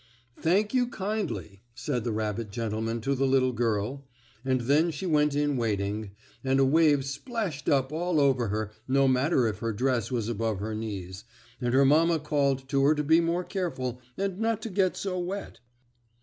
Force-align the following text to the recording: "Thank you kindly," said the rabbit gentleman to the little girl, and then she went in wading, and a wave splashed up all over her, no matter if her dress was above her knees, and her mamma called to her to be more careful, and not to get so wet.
"Thank 0.39 0.73
you 0.73 0.87
kindly," 0.87 1.61
said 1.75 2.03
the 2.03 2.11
rabbit 2.11 2.49
gentleman 2.49 3.01
to 3.01 3.13
the 3.13 3.27
little 3.27 3.51
girl, 3.51 4.03
and 4.43 4.61
then 4.61 4.89
she 4.89 5.05
went 5.05 5.35
in 5.35 5.57
wading, 5.57 6.09
and 6.43 6.59
a 6.59 6.65
wave 6.65 7.05
splashed 7.05 7.69
up 7.69 7.91
all 7.93 8.19
over 8.19 8.47
her, 8.47 8.71
no 8.87 9.07
matter 9.07 9.45
if 9.45 9.59
her 9.59 9.71
dress 9.73 10.09
was 10.09 10.27
above 10.27 10.59
her 10.59 10.73
knees, 10.73 11.23
and 11.61 11.75
her 11.75 11.85
mamma 11.85 12.17
called 12.17 12.67
to 12.69 12.83
her 12.85 12.95
to 12.95 13.03
be 13.03 13.21
more 13.21 13.43
careful, 13.43 14.01
and 14.17 14.39
not 14.39 14.59
to 14.63 14.71
get 14.71 14.97
so 14.97 15.19
wet. 15.19 15.59